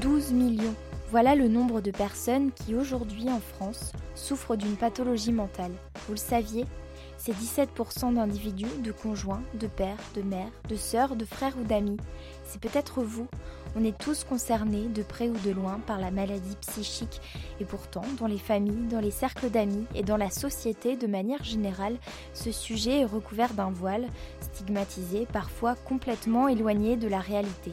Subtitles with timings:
[0.00, 0.74] 12 millions.
[1.10, 5.72] Voilà le nombre de personnes qui aujourd'hui en France souffrent d'une pathologie mentale.
[6.06, 6.66] Vous le saviez
[7.16, 11.96] C'est 17% d'individus, de conjoints, de pères, de mères, de sœurs, de frères ou d'amis.
[12.48, 13.26] C'est peut-être vous.
[13.76, 17.20] On est tous concernés, de près ou de loin, par la maladie psychique.
[17.60, 21.44] Et pourtant, dans les familles, dans les cercles d'amis et dans la société de manière
[21.44, 21.98] générale,
[22.32, 24.06] ce sujet est recouvert d'un voile,
[24.40, 27.72] stigmatisé, parfois complètement éloigné de la réalité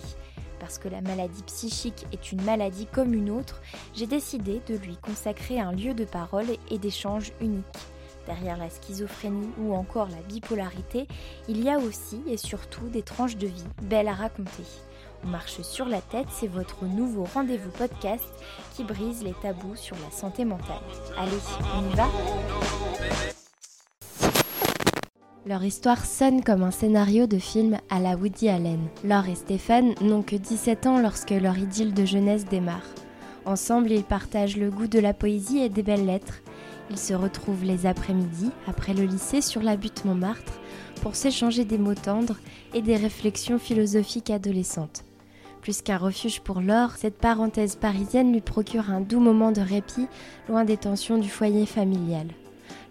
[0.57, 3.61] parce que la maladie psychique est une maladie comme une autre,
[3.93, 7.65] j'ai décidé de lui consacrer un lieu de parole et d'échange unique.
[8.25, 11.07] Derrière la schizophrénie ou encore la bipolarité,
[11.47, 14.63] il y a aussi et surtout des tranches de vie belles à raconter.
[15.23, 18.25] On marche sur la tête, c'est votre nouveau rendez-vous podcast
[18.75, 20.81] qui brise les tabous sur la santé mentale.
[21.17, 21.31] Allez,
[21.75, 22.07] on y va
[25.47, 28.79] leur histoire sonne comme un scénario de film à la Woody Allen.
[29.03, 32.81] Laure et Stéphane n'ont que 17 ans lorsque leur idylle de jeunesse démarre.
[33.45, 36.41] Ensemble, ils partagent le goût de la poésie et des belles lettres.
[36.89, 40.59] Ils se retrouvent les après-midi, après le lycée, sur la butte Montmartre,
[41.01, 42.37] pour s'échanger des mots tendres
[42.73, 45.03] et des réflexions philosophiques adolescentes.
[45.61, 50.07] Plus qu'un refuge pour Laure, cette parenthèse parisienne lui procure un doux moment de répit,
[50.47, 52.27] loin des tensions du foyer familial.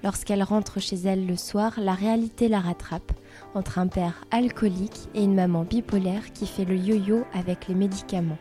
[0.03, 3.13] Lorsqu'elle rentre chez elle le soir, la réalité la rattrape,
[3.55, 8.39] entre un père alcoolique et une maman bipolaire qui fait le yo-yo avec les médicaments.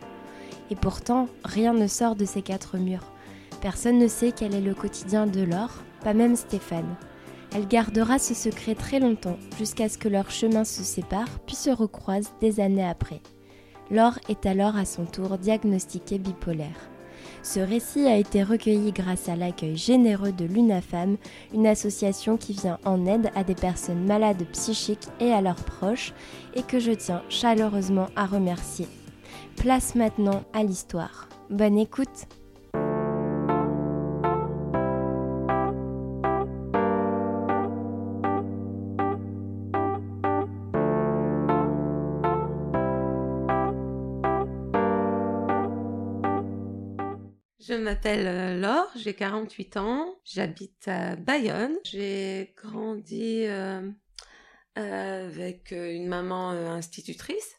[0.70, 3.13] Et pourtant, rien ne sort de ces quatre murs.
[3.64, 6.96] Personne ne sait quel est le quotidien de Laure, pas même Stéphane.
[7.54, 11.70] Elle gardera ce secret très longtemps, jusqu'à ce que leurs chemins se séparent, puis se
[11.70, 13.22] recroisent des années après.
[13.90, 16.90] Laure est alors à son tour diagnostiquée bipolaire.
[17.42, 21.16] Ce récit a été recueilli grâce à l'accueil généreux de l'UNAFAM,
[21.54, 26.12] une association qui vient en aide à des personnes malades psychiques et à leurs proches,
[26.54, 28.88] et que je tiens chaleureusement à remercier.
[29.56, 31.30] Place maintenant à l'histoire.
[31.48, 32.28] Bonne écoute
[47.84, 51.76] m'appelle euh, Laure, j'ai 48 ans, j'habite à Bayonne.
[51.84, 53.90] J'ai grandi euh,
[54.78, 57.56] euh, avec une maman institutrice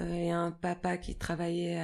[0.00, 1.78] et un papa qui travaillait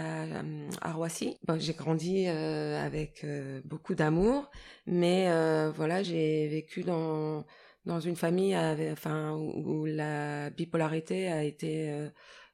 [0.82, 1.36] à, Roissy.
[1.56, 3.26] j'ai grandi avec
[3.64, 4.50] beaucoup d'amour,
[4.86, 5.28] mais
[5.72, 7.44] voilà, j'ai vécu dans
[7.86, 8.56] dans une famille
[8.92, 12.08] enfin où, la bipolarité a été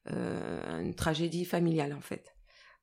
[0.07, 2.35] une tragédie familiale en fait.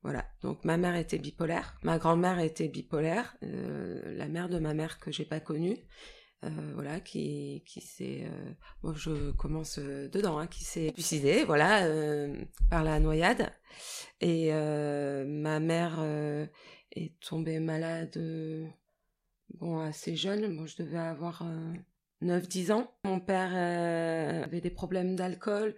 [0.04, 0.26] Voilà.
[0.42, 5.00] Donc ma mère était bipolaire, ma grand-mère était bipolaire, euh, la mère de ma mère
[5.00, 5.78] que j'ai pas connue,
[6.46, 8.52] euh, voilà, qui qui s'est, euh,
[8.84, 11.88] bon, je commence dedans, hein, qui s'est suicidée, voilà,
[12.70, 13.52] par la noyade.
[14.22, 16.00] Et ma mère
[16.92, 18.18] est tombée malade
[19.56, 20.56] bon, assez jeune.
[20.56, 21.44] Bon, je devais avoir
[22.22, 22.92] 9-10 ans.
[23.04, 23.54] Mon père
[24.44, 25.76] avait des problèmes d'alcool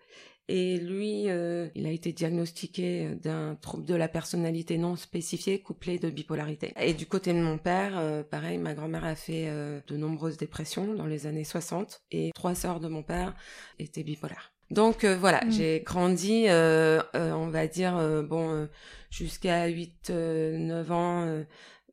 [0.50, 6.10] et lui, il a été diagnostiqué d'un trouble de la personnalité non spécifié couplé de
[6.10, 6.74] bipolarité.
[6.82, 9.48] Et du côté de mon père, pareil, ma grand-mère a fait
[9.88, 13.36] de nombreuses dépressions dans les années 60 et trois sœurs de mon père
[13.78, 14.52] étaient bipolaires.
[14.72, 15.52] Donc voilà, mmh.
[15.52, 18.68] j'ai grandi, on va dire, bon,
[19.12, 21.44] jusqu'à 8-9 ans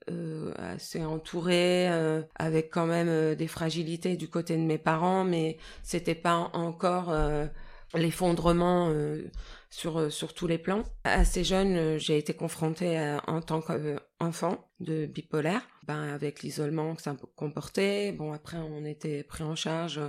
[0.08, 5.24] euh, assez entourée, euh, avec quand même euh, des fragilités du côté de mes parents,
[5.24, 7.12] mais c'était pas encore
[7.96, 8.92] euh, l'effondrement
[9.70, 10.82] sur sur tous les plans.
[11.04, 17.16] Assez jeune, j'ai été confrontée en tant qu'enfant de bipolaire, ben avec l'isolement que ça
[17.34, 18.12] comportait.
[18.12, 20.00] Bon après, on était pris en charge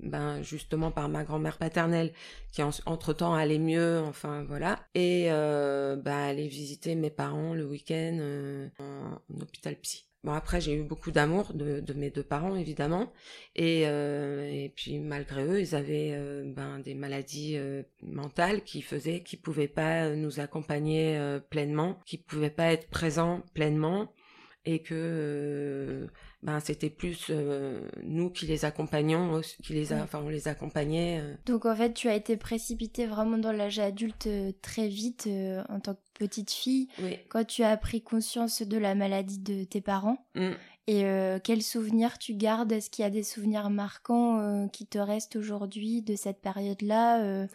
[0.00, 2.12] ben justement par ma grand-mère paternelle
[2.52, 8.18] qui entre-temps allait mieux, enfin voilà, et euh, ben aller visiter mes parents le week-end
[8.20, 10.06] euh, en, hôpital psy.
[10.24, 13.12] Bon après j'ai eu beaucoup d'amour de, mes deux parents évidemment.
[13.56, 18.80] Et, euh, et puis malgré eux ils avaient euh, ben, des maladies euh, mentales qui
[18.80, 24.12] faisaient qu'ils pouvaient pas nous accompagner pleinement, qu'ils pouvaient pas être présents pleinement
[24.64, 26.08] et que
[26.44, 31.20] ben c'était plus euh, nous qui les accompagnons qui les a, enfin on les accompagnait
[31.20, 31.34] euh.
[31.46, 35.28] donc en fait tu as été précipitée vraiment dans l'âge adulte euh, très vite
[35.68, 37.18] en tant que petite fille oui.
[37.30, 40.52] quand tu as pris conscience de la maladie de tes parents mm.
[40.86, 41.04] et
[41.42, 42.70] quels souvenirs tu gardes?
[42.70, 47.48] Est-ce qu'il y a des souvenirs marquants qui te restent aujourd'hui de cette période là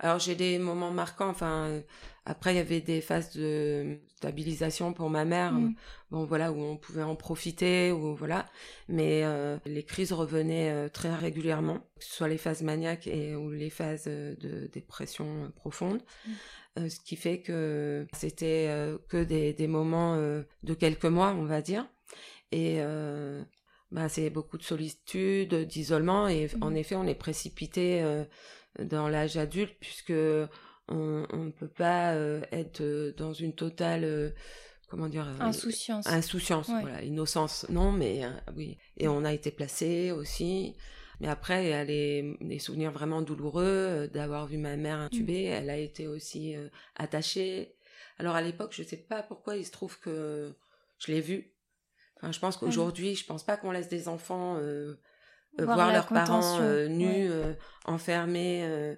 [0.00, 1.28] alors j'ai des moments marquants.
[1.28, 1.80] Enfin,
[2.26, 5.52] après il y avait des phases de stabilisation pour ma mère.
[5.52, 5.74] Mm.
[6.10, 8.46] Bon voilà où on pouvait en profiter ou voilà.
[8.88, 13.34] Mais euh, les crises revenaient euh, très régulièrement, que ce soit les phases maniaques et
[13.34, 16.00] ou les phases euh, de dépression profonde.
[16.76, 16.88] Mm.
[16.88, 18.68] ce qui fait que c'était
[19.08, 21.86] que des, des moments de quelques mois, on va dire.
[22.50, 22.80] Et
[23.92, 26.76] bah, c'est beaucoup de solitude, d'isolement, et en mm.
[26.76, 28.02] effet, on est précipité
[28.80, 30.12] dans l'âge adulte puisque
[30.88, 34.30] on ne peut pas euh, être euh, dans une totale euh,
[34.88, 36.06] comment dire insouciance.
[36.06, 37.66] insouciance voilà innocence.
[37.68, 38.22] Non mais
[38.56, 38.78] oui.
[38.96, 40.76] Et on a été placé aussi.
[41.20, 45.48] Mais après il y a les, souvenirs vraiment douloureux d'avoir vu ma mère intubée.
[45.48, 45.52] Mm.
[45.52, 46.54] elle a été aussi
[46.96, 47.76] attachée.
[48.18, 50.54] Alors à l'époque je sais pas pourquoi il se trouve que
[50.98, 51.54] je l'ai vue.
[52.16, 54.60] Enfin je pense qu'aujourd'hui je pense pas qu'on laisse des enfants
[55.60, 57.30] euh, voir, leurs parents euh, nus,
[57.84, 58.96] enfermés,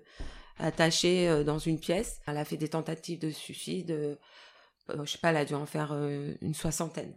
[0.59, 2.21] attachés dans une pièce.
[2.27, 4.19] Elle a fait des tentatives de suicide.
[4.89, 7.15] je sais pas, elle a dû en faire une soixantaine.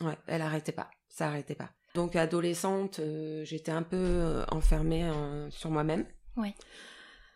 [0.00, 1.70] Ouais, elle arrêtait pas, ça arrêtait pas.
[1.94, 3.00] Donc adolescente,
[3.44, 5.10] j'étais un peu enfermée
[5.50, 6.06] sur moi-même.
[6.36, 6.54] Ouais.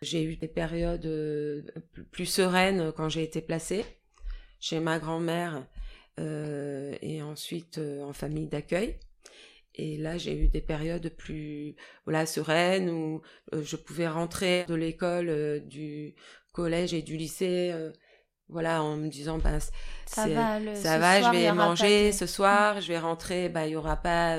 [0.01, 1.07] J'ai eu des périodes
[2.11, 3.85] plus sereines quand j'ai été placée
[4.59, 5.67] chez ma grand-mère
[6.17, 8.99] et ensuite en famille d'accueil.
[9.77, 11.75] Et là, j'ai eu des périodes plus
[12.05, 13.21] voilà sereines où
[13.53, 16.15] euh, je pouvais rentrer de l'école, euh, du
[16.51, 17.91] collège et du lycée, euh,
[18.49, 19.59] voilà, en me disant bah
[20.05, 23.75] ça va, ça va, je vais manger ce soir, je vais rentrer, bah il y
[23.75, 24.37] aura pas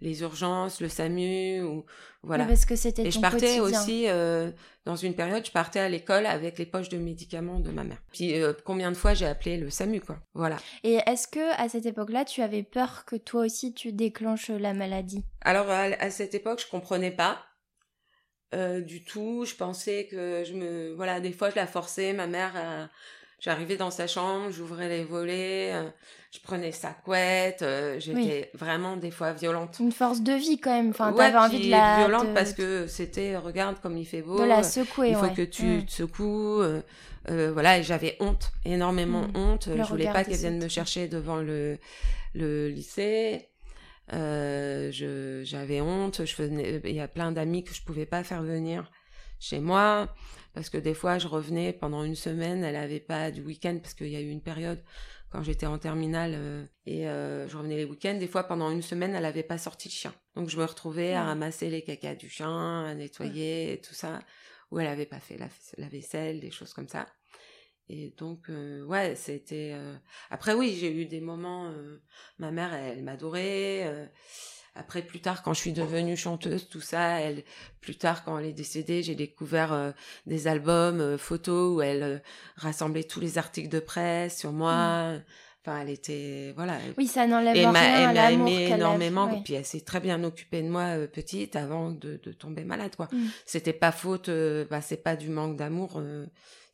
[0.00, 1.84] les urgences, le SAMU ou
[2.22, 2.44] voilà.
[2.44, 4.06] parce que c'était Et je partais aussi
[4.86, 8.00] dans une période, je partais à l'école avec les poches de médicaments de ma mère.
[8.12, 10.20] Puis euh, combien de fois j'ai appelé le SAMU, quoi.
[10.32, 10.56] Voilà.
[10.84, 14.74] Et est-ce que à cette époque-là, tu avais peur que toi aussi tu déclenches la
[14.74, 15.24] maladie?
[15.40, 17.42] Alors à, cette époque, je comprenais pas.
[18.54, 22.28] Euh, du tout, je pensais que je me, voilà, des fois je la forçais, ma
[22.28, 22.88] mère, à
[23.38, 25.90] J'arrivais dans sa chambre, j'ouvrais les volets, euh,
[26.32, 29.76] je prenais sa couette, euh, j'étais vraiment des fois violente.
[29.78, 30.90] Une force de vie quand même.
[30.90, 34.40] Enfin, t'avais envie de la violente parce que c'était regarde comme il fait beau.
[34.40, 35.10] De la secouer.
[35.10, 35.84] Il faut que tu mm.
[35.84, 36.62] te secoues.
[36.62, 39.36] Euh, voilà, et j'avais honte, énormément mm.
[39.36, 39.68] honte.
[39.76, 41.78] je voulais pas qu'elle vienne me chercher devant le
[42.34, 43.50] le lycée.
[44.10, 46.24] j'avais honte.
[46.24, 48.90] Je faisais, il y a plein d'amis que je pouvais pas faire venir
[49.38, 50.08] chez moi
[50.56, 53.92] parce que des fois je revenais pendant une semaine, elle avait pas du week-end parce
[53.92, 54.82] qu'il y a eu une période
[55.28, 58.80] quand j'étais en terminale euh, et euh, je revenais les week-ends, des fois pendant une
[58.80, 60.14] semaine elle avait pas sorti le chien.
[60.34, 64.20] Donc je me retrouvais à ramasser les cacas du chien, à nettoyer et tout ça,
[64.70, 67.06] ou elle avait pas fait la, vaisselle, des choses comme ça.
[67.88, 69.74] Et donc euh, ouais, c'était
[70.30, 71.72] après oui, j'ai eu des moments
[72.38, 74.08] ma mère elle, elle m'adorait
[74.78, 77.44] après, plus tard, quand je suis devenue chanteuse, tout ça, elle,
[77.80, 79.90] plus tard, quand elle est décédée, j'ai découvert euh,
[80.26, 82.18] des albums euh, photos où elle euh,
[82.56, 85.14] rassemblait tous les articles de presse sur moi.
[85.14, 85.22] Mm.
[85.62, 86.78] Enfin, elle était, voilà.
[86.98, 89.32] Oui, ça n'enlève rien Elle m'a aimé énormément.
[89.32, 92.94] et Puis elle s'est très bien occupée de moi petite avant de, de, tomber malade,
[92.96, 93.08] quoi.
[93.10, 93.26] Mm.
[93.46, 94.30] C'était pas faute,
[94.70, 96.00] bah, c'est pas du manque d'amour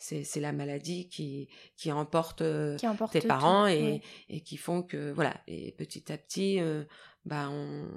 [0.02, 2.42] c'est la maladie qui qui emporte,
[2.78, 6.60] qui emporte tes parents et, et qui font que voilà et petit à petit
[7.24, 7.88] bah, on,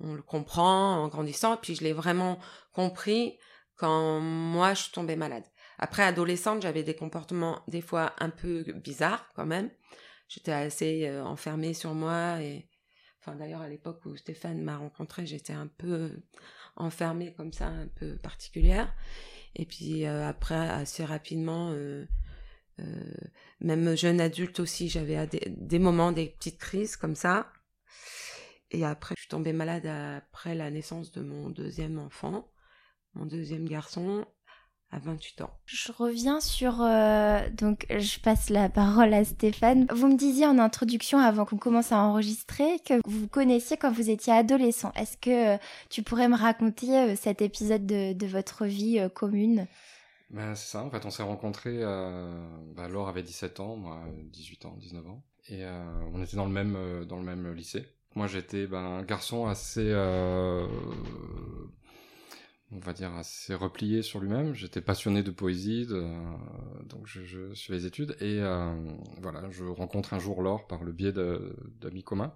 [0.00, 1.54] on le comprend en grandissant.
[1.54, 2.38] Et puis je l'ai vraiment
[2.72, 3.38] compris
[3.76, 5.44] quand moi je suis tombée malade.
[5.78, 9.70] Après, adolescente, j'avais des comportements des fois un peu bizarres quand même.
[10.28, 12.68] J'étais assez euh, enfermée sur moi et
[13.20, 16.10] enfin d'ailleurs à l'époque où Stéphane m'a rencontrée, j'étais un peu
[16.76, 18.92] enfermée comme ça, un peu particulière.
[19.54, 22.06] Et puis euh, après, assez rapidement, euh,
[23.60, 27.52] même jeune adulte aussi, j'avais des, des, moments, des petites crises comme ça.
[28.70, 32.50] Et après, je suis tombée malade après la naissance de mon deuxième enfant,
[33.14, 34.26] mon deuxième garçon
[34.90, 35.50] à 28 ans.
[35.66, 36.80] Je reviens sur...
[36.80, 39.86] Euh, donc, je passe la parole à Stéphane.
[39.92, 43.92] Vous me disiez en introduction, avant qu'on commence à enregistrer, que vous vous connaissiez quand
[43.92, 44.92] vous étiez adolescent.
[44.92, 45.58] Est-ce que euh,
[45.90, 49.66] tu pourrais me raconter euh, cet épisode de, de votre vie commune?
[50.30, 51.80] Ben, C'est ça, en fait, on s'est rencontrés...
[52.74, 54.02] Bah, Laure avait 17 ans, moi
[54.32, 55.22] 18 ans, 19 ans.
[55.50, 55.64] Et
[56.12, 57.86] on était dans le même, dans le même lycée.
[58.14, 59.92] Moi, j'étais ben, un garçon assez
[62.72, 64.54] on va dire assez replié sur lui-même.
[64.54, 68.74] J'étais passionné de poésie, donc je, je suis les études et euh,
[69.20, 72.34] voilà, je rencontre un jour Laure par le biais d'amis communs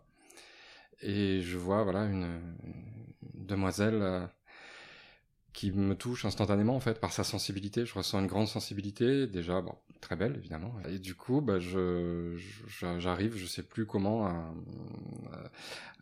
[1.02, 2.40] et je vois voilà une,
[3.34, 4.26] demoiselle euh,
[5.52, 7.84] qui me touche instantanément en fait par sa sensibilité.
[7.84, 9.62] Je ressens une grande sensibilité, déjà
[10.00, 10.74] très belle évidemment.
[10.88, 12.36] Et du coup, bah, je,
[12.98, 14.54] j'arrive, je sais plus comment, à,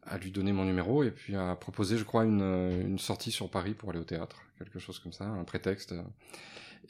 [0.02, 3.50] à, lui donner mon numéro et puis à proposer, je crois, une, une sortie sur
[3.50, 5.94] Paris pour aller au théâtre, quelque chose comme ça, un prétexte.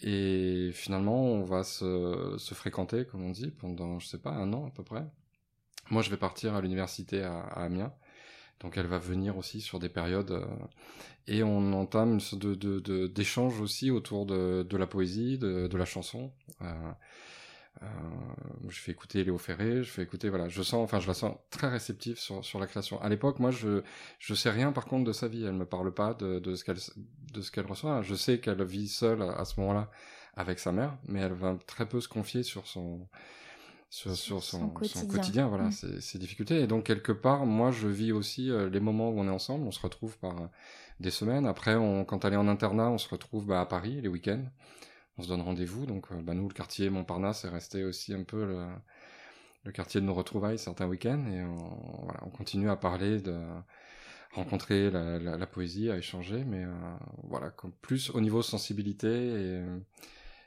[0.02, 4.52] Et finalement, on va se, se fréquenter, comme on dit, pendant, je sais pas, un
[4.52, 5.04] an à peu près.
[5.90, 7.92] Moi, je vais partir à l'université à, Amiens.
[8.60, 10.44] Donc elle va venir aussi sur des périodes euh,
[11.26, 15.76] et on entame une sorte de, d'échange aussi autour de, de la poésie, de, de
[15.78, 16.30] la chanson.
[16.60, 16.92] Euh,
[17.82, 17.86] euh,
[18.68, 21.34] je fais écouter Léo Ferré, je fais écouter voilà, je sens, enfin je la sens
[21.50, 23.00] très réceptive sur, sur la création.
[23.00, 23.82] À l'époque, moi je
[24.18, 26.64] je sais rien par contre de sa vie, elle me parle pas de, de ce
[26.64, 26.78] qu'elle
[27.32, 28.02] de ce qu'elle reçoit.
[28.02, 29.90] Je sais qu'elle vit seule à, ce moment-là
[30.34, 33.08] avec sa mère, mais elle va très peu se confier sur son
[33.88, 35.48] sur, sur son, son, quotidien.
[35.48, 36.00] voilà, mmh.
[36.00, 36.60] ses, difficultés.
[36.60, 39.66] Et donc, quelque part, moi, je vis aussi euh, les moments où on est ensemble.
[39.66, 40.48] On se retrouve par
[41.00, 41.44] des semaines.
[41.44, 44.44] Après, on, quand elle est en internat, on se retrouve bah, à Paris les week-ends
[45.20, 45.86] on se donne rendez-vous.
[45.86, 48.44] Donc, euh, bah, nous, le quartier Montparnasse est resté aussi un peu
[49.64, 51.24] le, quartier de nos retrouvailles certains week-ends.
[51.30, 53.38] Et on, voilà, on continue à parler de
[54.32, 56.72] rencontrer la, poésie, à échanger, mais euh,
[57.24, 59.62] voilà, comme plus au niveau sensibilité et,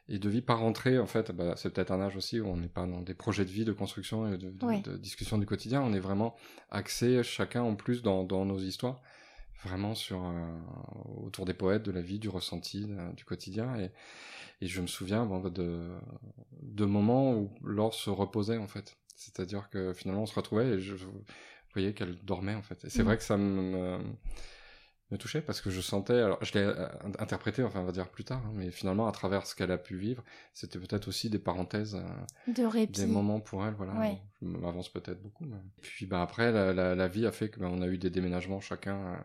[0.10, 2.58] et de vie, pas rentrer, en fait, bah, c'est peut-être un âge aussi où on
[2.58, 5.82] n'est pas dans des projets de vie, de construction et de, de, discussion du quotidien,
[5.82, 6.36] on est vraiment
[6.72, 9.02] axé chacun en plus dans, dans nos histoires
[9.66, 10.46] vraiment sur euh,
[11.26, 13.76] autour des poètes, de la vie, du ressenti, du quotidien.
[13.80, 13.92] Et,
[14.64, 15.90] et je me souviens bon, de,
[16.62, 18.98] de moments où Laure se reposait en fait.
[19.16, 20.96] C'est-à-dire que finalement on se retrouvait et je,
[21.74, 22.86] voyais qu'elle dormait en fait.
[22.86, 23.06] Et c'est mmh.
[23.06, 24.00] vrai que ça me,
[25.12, 26.88] me touchait parce que je sentais, alors je l'ai euh,
[27.20, 29.78] interprété, enfin on va dire plus tard, hein, mais finalement à travers ce qu'elle a
[29.78, 33.94] pu vivre, c'était peut-être aussi des parenthèses, euh, de des moments pour elle, voilà.
[34.42, 35.46] Je m'avance peut-être beaucoup.
[35.46, 35.58] Mais...
[35.82, 38.10] Puis bah après la, la, la, vie a fait que bah, on a eu des
[38.10, 39.18] déménagements chacun euh,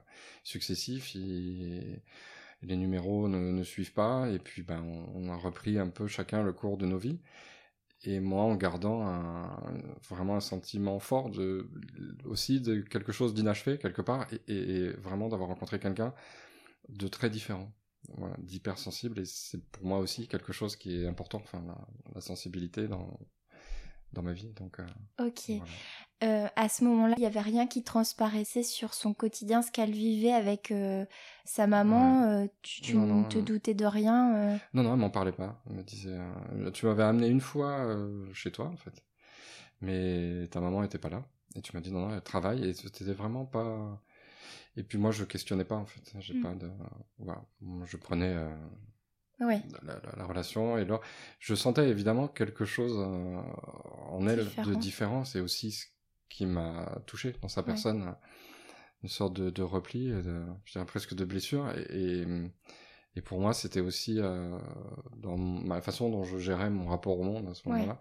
[0.43, 2.03] successifs et
[2.63, 6.53] les numéros ne, suivent pas et puis bah, on, a repris un peu chacun le
[6.53, 7.21] cours de nos vies.
[8.05, 9.61] Et moi en gardant un,
[10.09, 11.69] vraiment un sentiment fort de
[12.25, 16.15] aussi de quelque chose d'inachevé quelque part et, et, vraiment d'avoir rencontré quelqu'un
[16.89, 17.73] de très différent.
[18.17, 21.77] Voilà, d'hypersensible et c'est pour moi aussi quelque chose qui est important enfin la,
[22.15, 23.19] la sensibilité dans
[24.13, 25.61] dans ma vie donc euh, ok
[26.25, 29.93] euh, à ce moment-là, il n'y avait rien qui transparaissait sur son quotidien, ce qu'elle
[29.93, 31.05] vivait avec euh,
[31.45, 32.25] sa maman.
[32.25, 35.63] Euh, tu, ne te doutais de rien Non, non, elle m'en parlait pas.
[35.69, 36.19] Elle me disait,
[36.75, 37.97] tu m'avais amené une fois
[38.33, 39.05] chez toi, en fait,
[39.81, 41.25] mais ta maman était pas là.
[41.55, 44.03] Et tu m'as dit non, non, elle travaille et c'était vraiment pas.
[44.77, 46.13] Et puis moi, je questionnais pas en fait.
[46.19, 46.43] J'ai hmm.
[46.43, 46.71] pas de.
[47.19, 47.43] Voilà.
[47.85, 48.37] Je prenais.
[49.83, 51.01] La, la, relation et là,
[51.39, 55.25] je sentais évidemment quelque chose en elle de différent.
[55.25, 55.85] C'est aussi
[56.29, 58.15] qui m'a touché dans sa personne,
[59.03, 61.71] une sorte de, de repli, de, je dirais presque de blessure.
[61.91, 62.25] Et,
[63.17, 64.59] et, pour moi, c'était aussi euh,
[65.17, 67.99] dans ma façon dont je gérais mon rapport au monde à ce moment-là.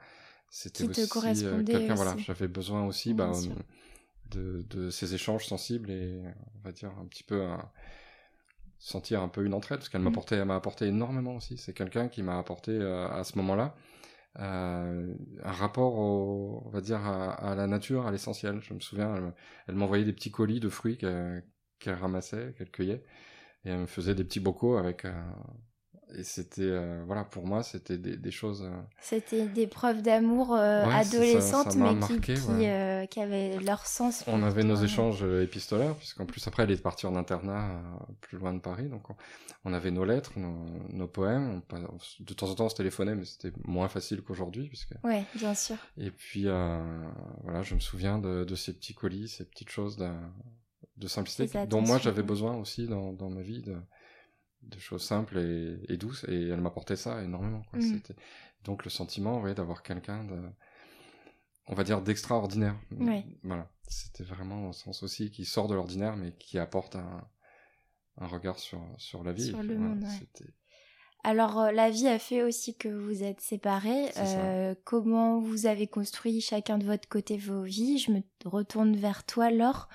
[0.49, 3.31] C'était aussi euh, quelqu'un, voilà, j'avais besoin aussi bah,
[4.31, 6.21] de, de ces échanges sensibles et
[6.55, 7.45] on va dire un petit peu
[8.79, 10.45] sentir un peu une entraide parce qu'elle m'a apporté, mmh.
[10.45, 11.57] m'a apporté énormément aussi.
[11.57, 13.75] C'est quelqu'un qui m'a apporté euh, à ce moment-là
[14.39, 18.61] euh, un rapport, au, on va dire, à, la nature, à l'essentiel.
[18.61, 19.33] Je me souviens,
[19.67, 21.43] elle, m'envoyait des petits colis de fruits qu'elle
[21.85, 23.03] ramassait, qu'elle cueillait,
[23.65, 25.11] et elle me faisait des petits bocaux avec, euh,
[26.15, 28.63] et c'était, euh, voilà, pour moi, c'était des, des choses.
[28.63, 32.41] euh, C'était des preuves d'amour euh, Ouais, c'est ça, adolescentes, ça mais qui, marqué, qui,
[32.51, 32.69] ouais.
[32.71, 34.23] euh, qui avaient leur sens.
[34.27, 38.13] On avait nos échanges euh, épistolaires, puisqu'en plus après elle est partie en internat euh,
[38.21, 39.15] plus loin de Paris, donc on,
[39.65, 41.61] on avait nos lettres, nos, nos poèmes.
[41.71, 44.93] On de temps en temps on se téléphonait, mais c'était moins facile qu'aujourd'hui, puisque.
[45.03, 45.75] Ouais, bien sûr.
[45.97, 46.81] Et puis euh,
[47.43, 50.07] voilà, je me souviens de, de ces petits colis, ces petites choses de,
[50.97, 53.75] de simplicité, dont moi j'avais besoin aussi dans, dans ma vie, de,
[54.67, 57.63] de choses simples et, et douces, et elle m'apportait ça énormément.
[57.69, 57.79] Quoi.
[57.79, 58.01] Mm.
[58.63, 60.39] Donc le sentiment, ouais, d'avoir quelqu'un de,
[61.67, 62.75] on va dire, d'extraordinaire.
[62.91, 63.25] Ouais.
[63.43, 67.27] Voilà, c'était vraiment dans le sens aussi qui sort de l'ordinaire, mais qui apporte un,
[68.17, 69.47] un regard sur, sur la vie.
[69.49, 70.09] Sur Et le puis, voilà, monde, ouais.
[70.19, 70.53] c'était-
[71.23, 74.11] Alors, euh, la vie a fait aussi que vous êtes séparés.
[74.17, 77.97] Euh, comment vous avez construit chacun de votre côté vos vies?
[77.99, 79.87] Je me retourne vers toi, Laure.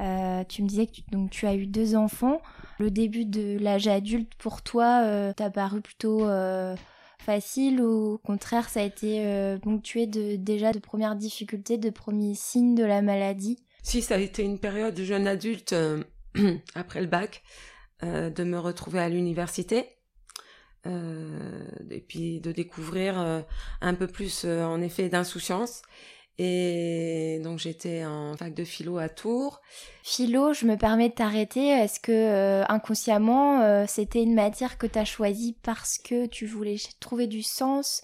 [0.00, 2.40] Euh, tu me disais que tu, donc, tu as eu deux enfants.
[2.78, 6.74] Le début de l'âge adulte, pour toi, euh, t'a paru plutôt euh,
[7.18, 12.34] facile ou au contraire, ça a été ponctué de, déjà de premières difficultés, de premiers
[12.34, 13.58] signes de la maladie?
[13.82, 15.74] Si, ça a été une période de jeune adulte
[16.74, 17.42] après le bac,
[18.02, 19.84] de me retrouver à l'université.
[20.86, 23.44] et puis de découvrir
[23.82, 25.82] un peu plus en effet d'insouciance.
[26.38, 29.60] Et donc j'étais en fac de philo à Tours.
[30.02, 31.68] Philo, je me permets de t'arrêter.
[31.68, 36.46] Est-ce que euh, inconsciemment, euh, c'était une matière que tu as choisie parce que tu
[36.46, 38.02] voulais trouver du sens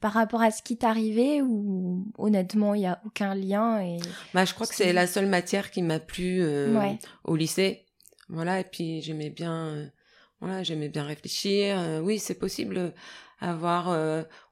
[0.00, 3.96] par rapport à ce qui t'arrivait ou honnêtement, il n'y a aucun lien et...
[4.34, 6.98] Bah, je crois que c'est la seule matière qui m'a plu euh, Ouais.
[7.24, 7.86] au lycée.
[8.28, 9.90] Voilà, et puis j'aimais bien,
[10.40, 12.00] voilà, j'aimais bien réfléchir.
[12.04, 12.92] Oui, c'est possible
[13.40, 13.88] avoir,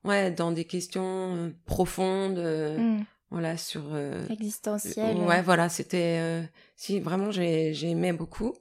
[0.04, 3.82] ouais, dans des questions profondes, Hmm, voilà, sur.
[3.92, 5.16] euh, existentiel.
[5.18, 6.18] Ouais, voilà, c'était.
[6.20, 6.42] euh,
[6.76, 8.54] si, vraiment, j'ai aimé beaucoup.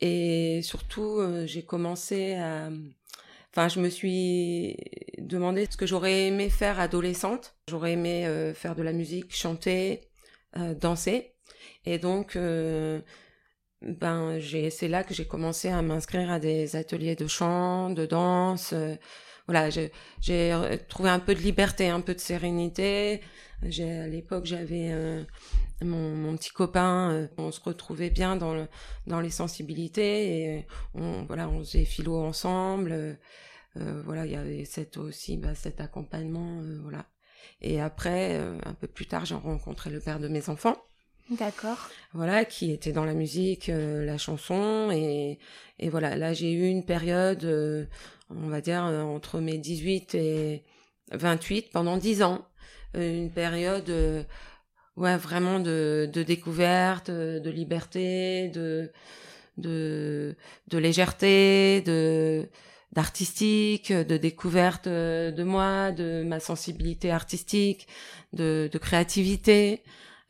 [0.00, 2.70] Et surtout, euh, j'ai commencé à.
[3.52, 4.76] Enfin, je me suis
[5.18, 7.56] demandé ce que j'aurais aimé faire adolescente.
[7.68, 10.08] J'aurais aimé euh, faire de la musique, chanter,
[10.80, 11.34] danser.
[11.84, 12.36] Et donc,
[13.82, 18.06] ben, j'ai, c'est là que j'ai commencé à m'inscrire à des ateliers de chant, de
[18.06, 18.72] danse.
[19.48, 19.90] voilà, j'ai,
[20.88, 23.20] trouvé un peu de liberté, un peu de sérénité.
[23.62, 25.22] J'ai, à l'époque, j'avais euh,
[25.82, 27.10] mon, mon petit copain.
[27.12, 28.66] euh, on se retrouvait bien dans le,
[29.06, 32.92] dans les sensibilités et on, voilà, on faisait philo ensemble.
[32.92, 33.14] euh,
[33.76, 37.06] euh, voilà, il y avait cette aussi, bah, cet accompagnement, euh, voilà.
[37.60, 40.76] Et après, euh, un peu plus tard, j'ai rencontré le père de mes enfants
[41.30, 41.88] D'accord.
[42.12, 45.38] voilà, qui était dans la musique, euh, la chanson, et,
[45.78, 47.86] et voilà, là j'ai eu une période, euh,
[48.30, 50.64] on va dire, euh, entre mes 18 et
[51.12, 52.49] 28, pendant 10 ans, euh,
[52.94, 54.22] une période, euh,
[54.96, 58.90] ouais, vraiment de, de découverte, euh, de liberté, de,
[59.58, 60.34] de,
[60.68, 62.48] de légèreté, de
[62.92, 67.86] d'artistique, de découverte euh, de moi, de ma sensibilité artistique,
[68.32, 69.82] de, de créativité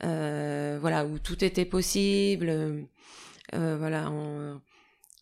[0.05, 4.61] euh, voilà où tout était possible euh, voilà on-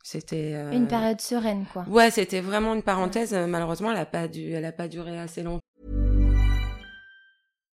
[0.02, 1.84] c'était euh, Une période sereine, quoi.
[1.88, 5.18] ouais c'était vraiment une parenthèse Euh, malheureusement elle a pas dû elle a pas duré
[5.18, 5.62] assez longtemps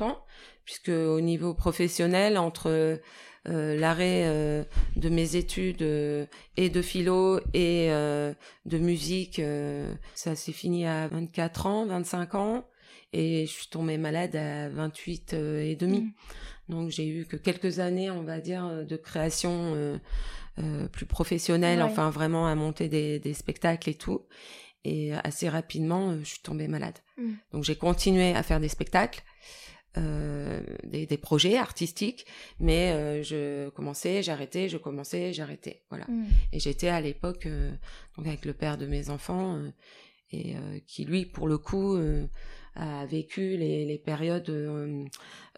[0.00, 0.24] temps,
[0.64, 3.00] puisque au niveau professionnel, entre
[3.46, 5.82] l'arrêt de mes études
[6.56, 9.40] et de philo et de musique,
[10.14, 12.64] ça s'est fini à 24 ans, 25 ans.
[13.12, 16.00] Et je suis tombée malade à 28 et demi.
[16.00, 16.12] Mmh.
[16.68, 19.98] Donc j'ai eu que quelques années, on va dire, de création
[20.58, 24.22] euh, plus professionnelle, enfin vraiment à monter des, spectacles et tout.
[24.84, 26.98] Et assez rapidement, euh, je suis tombée malade.
[27.16, 27.30] Mmh.
[27.52, 29.22] Donc j'ai continué à faire des spectacles.
[29.96, 32.24] Euh, des, projets artistiques,
[32.60, 36.04] mais je commençais, j'arrêtais, je commençais, j'arrêtais, voilà.
[36.08, 36.26] Mmh.
[36.52, 37.48] Et j'étais à l'époque
[38.16, 39.60] donc avec le père de mes enfants
[40.30, 40.54] et
[40.86, 41.98] qui lui, pour le coup,
[42.76, 45.04] a vécu les, les périodes euh,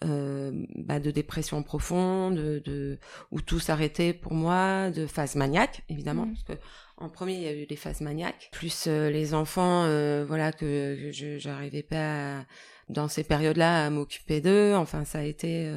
[0.05, 2.99] euh, bah, de dépression profonde, de,
[3.31, 6.33] où tout s'arrêtait pour moi, de phase maniaque évidemment, mmh.
[6.35, 6.65] parce que
[6.97, 9.87] en premier il y a eu des phases maniaques, plus euh, les enfants,
[10.27, 12.45] voilà que, je j'arrivais pas
[12.89, 14.75] dans ces périodes-là à m'occuper d'eux.
[14.75, 15.73] Enfin ça a été,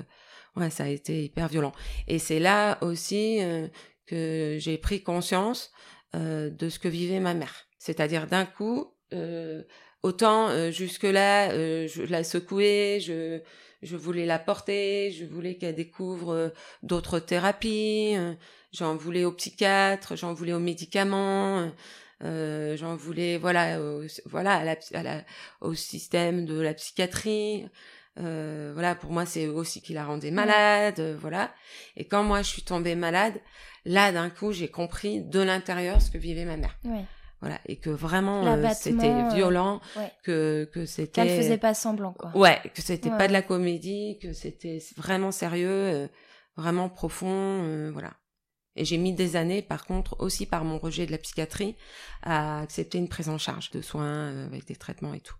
[0.55, 1.73] ouais ça a été hyper violent.
[2.07, 3.39] Et c'est là aussi
[4.05, 5.71] que j'ai pris conscience
[6.13, 7.67] de ce que vivait ma mère.
[7.77, 9.63] C'est-à-dire d'un coup, euh,
[10.05, 13.39] Autant euh, jusque-là, euh, je la secouais, je,
[13.81, 16.49] je voulais la porter, je voulais qu'elle découvre euh,
[16.83, 18.13] d'autres thérapies,
[18.71, 21.71] j'en voulais au psychiatre, j'en voulais aux médicaments,
[22.21, 25.23] j'en voulais voilà, au, voilà à la, à la,
[25.61, 27.67] au système de la psychiatrie.
[28.15, 31.51] voilà, pour moi, c'est aussi qui la rendait malade, voilà.
[31.95, 33.35] Et quand moi je suis tombée malade,
[33.85, 36.77] là d'un coup, j'ai compris de l'intérieur ce que vivait ma mère.
[36.85, 37.05] Ouais
[37.41, 39.81] voilà et que vraiment euh, c'était euh, violent
[40.23, 44.17] que que c'était qu'elle faisait pas semblant quoi ouais que c'était pas de la comédie
[44.21, 46.07] que c'était vraiment sérieux euh,
[46.57, 48.13] vraiment profond voilà
[48.75, 51.75] et j'ai mis des années par contre aussi par mon rejet de la psychiatrie
[52.23, 55.35] à accepter une prise en charge de soins avec des traitements et tout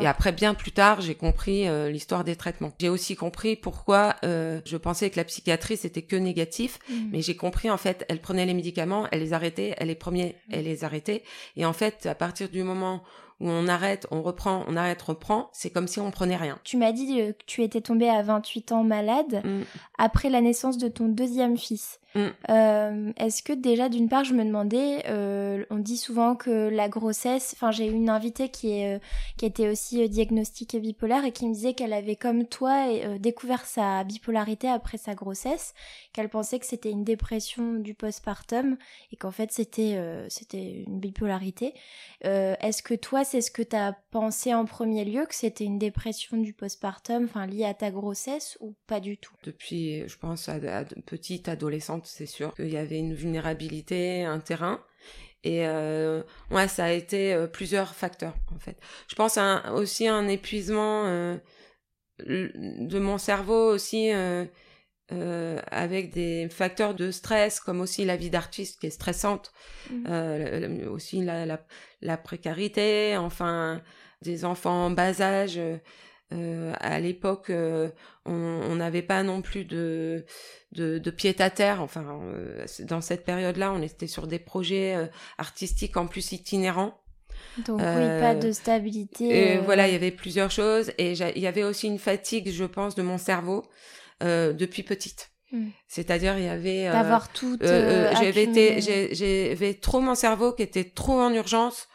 [0.00, 2.72] et après, bien plus tard, j'ai compris euh, l'histoire des traitements.
[2.80, 6.94] J'ai aussi compris pourquoi euh, je pensais que la psychiatrie c'était que négatif, mm.
[7.12, 10.36] mais j'ai compris en fait, elle prenait les médicaments, elle les arrêtait, elle les prenait,
[10.50, 11.22] elle les arrêtait,
[11.56, 13.02] et en fait, à partir du moment
[13.40, 16.58] où on arrête, on reprend, on arrête, reprend, c'est comme si on prenait rien.
[16.64, 19.62] Tu m'as dit euh, que tu étais tombée à 28 ans malade mm.
[19.98, 22.00] après la naissance de ton deuxième fils.
[22.14, 22.26] Mm.
[22.50, 26.88] Euh, est-ce que déjà, d'une part, je me demandais, euh, on dit souvent que la
[26.88, 29.00] grossesse, enfin j'ai eu une invitée qui, est,
[29.36, 32.86] qui était aussi diagnostiquée bipolaire et qui me disait qu'elle avait comme toi
[33.18, 35.74] découvert sa bipolarité après sa grossesse,
[36.12, 38.76] qu'elle pensait que c'était une dépression du postpartum
[39.12, 39.98] et qu'en fait c'était
[40.28, 41.74] c'était une bipolarité.
[42.22, 45.78] Est-ce que toi, c'est ce que tu as pensé en premier lieu, que c'était une
[45.78, 49.34] dépression du postpartum, enfin liée à ta grossesse ou pas du tout?
[49.44, 50.58] Depuis, je pense, à,
[51.06, 54.80] petite adolescente, c'est sûr qu'il y avait une vulnérabilité, un terrain.
[55.44, 58.76] Et euh, ouais, ça a été euh, plusieurs facteurs en fait.
[59.08, 61.36] Je pense à aussi un épuisement euh,
[62.24, 64.46] de mon cerveau aussi euh,
[65.70, 69.52] avec des facteurs de stress comme aussi la vie d'artiste qui est stressante,
[69.90, 70.86] mmh.
[70.88, 71.66] aussi la, la,
[72.00, 73.82] la, précarité, enfin
[74.22, 75.60] des enfants en bas âge.
[76.32, 77.90] Euh, à l'époque, euh,
[78.24, 80.24] on n'avait pas non plus de,
[80.72, 81.82] de, de pied à terre.
[81.82, 86.98] Enfin, euh, dans cette période-là, on était sur des projets artistiques en plus itinérants.
[87.66, 89.58] Donc oui, pas de stabilité.
[89.58, 92.94] Voilà, il y avait plusieurs choses et il y avait aussi une fatigue, je pense,
[92.94, 93.64] de mon cerveau
[94.20, 95.30] depuis petite.
[95.50, 95.68] Hmm.
[95.86, 97.58] C'est-à-dire, il y avait d'avoir tout.
[97.60, 101.88] J'avais été, j'avais trop mon cerveau qui était trop en urgence,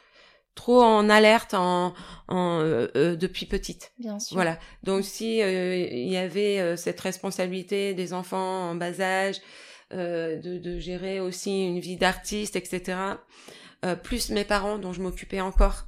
[0.58, 1.94] trop en alerte en,
[2.28, 2.60] en
[2.94, 3.94] depuis petite.
[4.00, 4.36] Bien sûr.
[4.36, 4.60] Voilà.
[4.84, 9.38] Donc si il y avait cette responsabilité des enfants en bas âge,
[9.92, 12.98] de, de, gérer aussi une vie d'artiste, etc.
[14.04, 15.88] plus mes parents dont je m'occupais encore.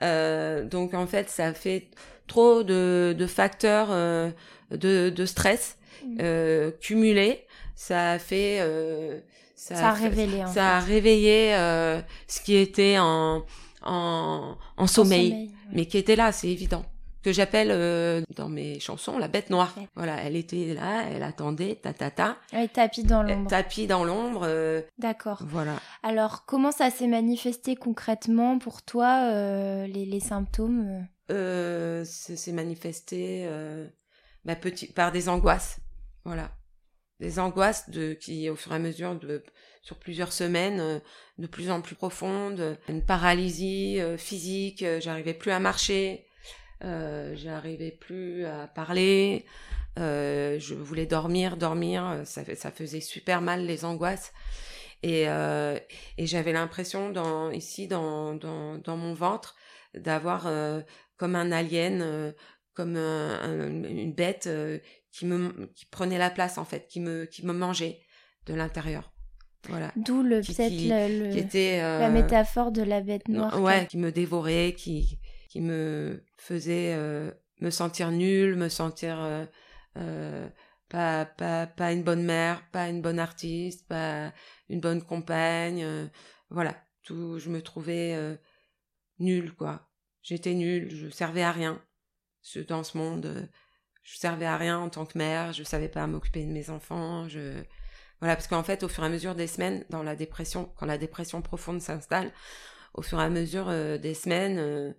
[0.00, 1.88] donc en fait, ça fait
[2.26, 3.90] trop de, de facteurs
[4.70, 6.18] de, de stress mm.
[6.20, 7.46] euh, cumulé.
[7.74, 8.60] Ça fait...
[9.60, 10.42] Ça, a révélé.
[10.52, 13.44] ça a réveillé euh, ce qui était en,
[13.82, 16.84] en, en sommeil, mais qui était là, c'est évident
[17.22, 19.74] que j'appelle euh, dans mes chansons la bête noire.
[19.94, 22.36] Voilà, elle était là, elle attendait, ta ta ta.
[22.52, 23.50] Elle tapis dans l'ombre.
[23.50, 24.42] Tapis dans l'ombre.
[24.44, 25.42] Euh, D'accord.
[25.46, 25.76] Voilà.
[26.02, 33.48] Alors, comment ça s'est manifesté concrètement pour toi, euh, les, les, symptômes euh, C'est manifesté
[34.44, 35.78] bah, petit, par des angoisses.
[36.24, 36.50] Voilà.
[37.20, 39.44] Des angoisses de, qui, au fur et à mesure, de,
[39.82, 40.98] sur plusieurs semaines, euh,
[41.38, 42.78] de plus en plus profondes.
[42.88, 46.26] Une paralysie euh, physique, euh, j'arrivais plus à marcher,
[46.82, 49.44] euh, j'arrivais plus à parler,
[49.96, 54.32] je voulais dormir, dormir, ça, faisait super mal les angoisses.
[55.02, 59.56] Et, et j'avais l'impression dans, ici, dans, dans, dans mon ventre,
[59.94, 60.48] d'avoir
[61.18, 62.32] comme un alien
[62.74, 64.78] comme une bête euh,
[65.12, 68.00] qui me qui prenait la place en fait, qui me qui me mangeait
[68.46, 69.12] de l'intérieur.
[69.68, 69.92] Voilà.
[69.96, 73.60] D'où le Qui- qui- le- Qui était la euh, métaphore de la bête noire.
[73.60, 75.18] Ouais, qui me dévorait, qui
[75.50, 79.18] qui me faisait euh, me sentir nulle, me sentir
[79.96, 80.48] euh,
[80.88, 84.32] pas pas pas une bonne mère, pas une bonne artiste, pas
[84.68, 85.84] une bonne compagne.
[86.48, 87.38] voilà, tout.
[87.38, 88.16] Je me trouvais
[89.18, 89.88] nulle quoi.
[90.22, 91.82] J'étais nulle, je servais à rien.
[92.68, 93.48] Dans ce monde,
[94.10, 95.52] je servais à rien en tant que mère.
[95.52, 97.28] Je savais pas m'occuper de mes enfants.
[98.20, 100.86] Voilà, parce qu'en fait, au fur et à mesure des semaines, dans la dépression, quand
[100.86, 102.32] la dépression profonde s'installe,
[102.92, 104.92] au fur et à mesure euh, des semaines, euh,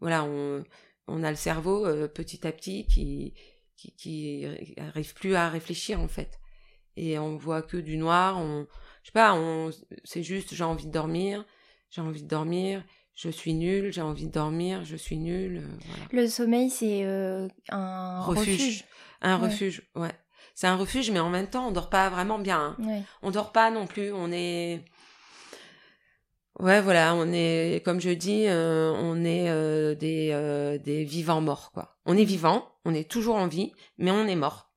[0.00, 0.64] voilà, on,
[1.06, 3.34] on a le cerveau euh, petit à petit qui,
[3.76, 4.46] qui, qui
[4.78, 6.40] arrive plus à réfléchir en fait.
[6.96, 8.66] Et on voit que du noir, on,
[9.02, 9.70] je sais pas, on,
[10.04, 11.44] c'est juste j'ai envie de dormir,
[11.90, 12.82] j'ai envie de dormir,
[13.14, 16.02] je suis nulle, j'ai envie de dormir, je suis nulle, euh, voilà.
[16.12, 18.52] Le sommeil, c'est euh, un Refuge.
[18.60, 18.84] refuge.
[19.22, 19.46] Un Ouais.
[19.48, 20.12] refuge, ouais.
[20.54, 22.76] C'est un refuge, mais en même temps, on dort pas vraiment bien.
[22.78, 22.84] hein.
[22.84, 23.02] Ouais.
[23.22, 24.84] On dort pas non plus, on est
[26.60, 31.96] Ouais, voilà, on est comme je dis, euh, on est des des vivants morts quoi.
[32.06, 34.70] On est vivant, on est toujours en vie, mais on est mort.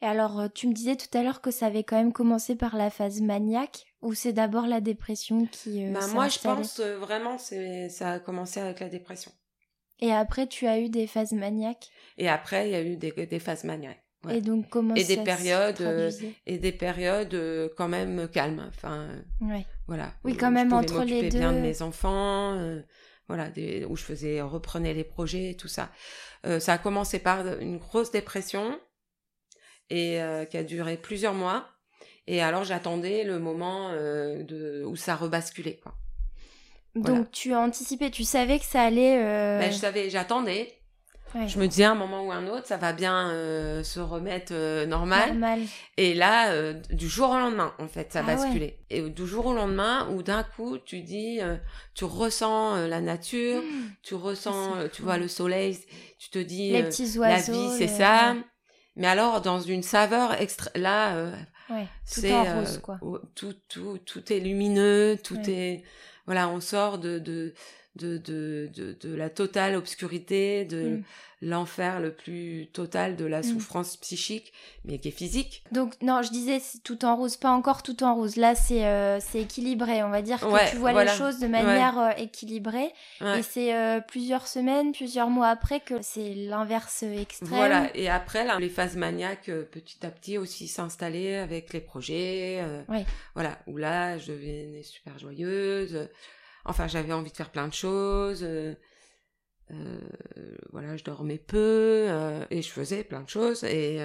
[0.00, 2.56] Et alors, euh, tu me disais tout à l'heure que ça avait quand même commencé
[2.56, 5.84] par la phase maniaque, ou c'est d'abord la dépression qui.
[5.84, 9.30] euh, s'est moi, je pense euh, vraiment c'est ça a commencé avec la dépression.
[10.00, 11.90] Et après, tu as eu des phases maniaques?
[12.18, 14.02] Et après, il y a eu des, des phases maniaques.
[14.24, 14.38] Ouais.
[14.38, 16.10] Et donc, comment Et ça des périodes, euh,
[16.46, 18.64] Et des périodes quand même calmes.
[18.68, 19.08] Enfin,
[19.40, 19.64] Ouais.
[19.86, 20.12] voilà.
[20.24, 21.62] Oui, quand même, entre les m'occuper bien de deux.
[21.62, 22.56] mes enfants.
[23.28, 25.90] voilà, des, où je faisais reprenais les projets et tout ça.
[26.46, 28.78] Euh, ça a commencé par une grosse dépression
[29.92, 31.66] et euh, qui a duré plusieurs mois.
[32.26, 35.92] Et alors j'attendais le moment euh, de où ça rebasculait quoi.
[36.94, 37.24] Donc, Voilà.
[37.32, 39.16] tu as anticipé, tu savais que ça allait.
[39.18, 40.74] euh, Ben, je savais, j'attendais.
[41.34, 43.98] ouais, Je me disais à un moment ou un autre, ça va bien euh, se
[43.98, 45.30] remettre euh, normal.
[45.30, 45.60] normal.
[45.96, 48.36] Et là, euh, du jour au lendemain, en fait, ça Ah ouais.
[48.36, 48.78] basculait.
[48.90, 51.40] Et du jour au lendemain, où d'un coup, tu dis,
[51.94, 53.62] tu ressens la nature,
[54.02, 55.78] tu ressens, tu vois le soleil,
[56.18, 57.52] tu te dis, Les petits la oiseaux.
[57.54, 58.36] vie, c'est ça.
[58.96, 61.34] Mais alors, dans une saveur extra, là, euh,
[61.68, 62.98] Ouais, tout en euh, rose, quoi.
[63.34, 65.50] tout, tout, tout est lumineux, tout Ouais.
[65.50, 65.84] est,
[66.26, 67.54] voilà, on sort de de
[67.96, 71.02] de de de, de la totale obscurité, de Mm.
[71.42, 73.42] l'enfer le plus total de la Mm.
[73.42, 74.52] souffrance psychique,
[74.84, 75.64] mais qui est physique.
[75.72, 78.36] Donc non, je disais tout en rose, pas encore tout en rose.
[78.36, 80.02] Là, c'est euh, équilibré.
[80.04, 81.12] On va dire que Ouais, tu vois voilà.
[81.12, 82.92] les choses de manière euh, équilibrée.
[83.20, 83.40] Ouais.
[83.40, 87.50] Et c'est euh, plusieurs semaines, plusieurs mois après que c'est l'inverse extrême.
[87.50, 92.64] Voilà, et après, là, les phases maniaques, petit à petit aussi s'installer avec les projets.
[93.34, 96.08] Voilà, où là, je devenais super joyeuse.
[96.64, 98.42] Enfin, j'avais envie de faire plein de choses.
[98.42, 98.74] euh,
[99.70, 99.98] euh,
[100.70, 101.56] voilà, je dormais peu
[102.08, 103.98] euh, et je faisais plein de choses et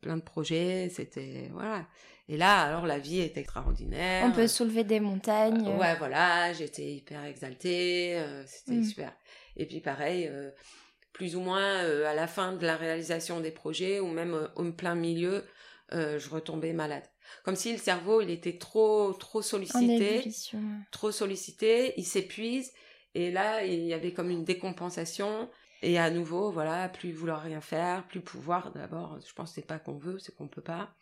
[0.00, 0.88] plein de projets.
[0.90, 1.86] C'était voilà.
[2.28, 4.24] Et là, alors la vie est extraordinaire.
[4.26, 5.68] On peut soulever des montagnes.
[5.76, 8.84] Ouais, voilà, j'étais hyper exaltée, c'était Mm.
[8.84, 9.12] super.
[9.56, 10.30] Et puis pareil,
[11.12, 14.48] plus ou moins euh, à la fin de la réalisation des projets ou même euh,
[14.56, 15.44] au plein milieu,
[15.92, 17.04] euh, je retombais malade.
[17.44, 20.22] Comme si le cerveau, il était trop trop sollicité,
[20.90, 22.72] trop sollicité, il s'épuise
[23.14, 25.50] et là, il y avait comme une décompensation
[25.82, 29.66] et à nouveau, voilà, plus vouloir rien faire, plus pouvoir d'abord, je pense que c'est
[29.66, 30.94] pas qu'on veut, c'est qu'on peut pas.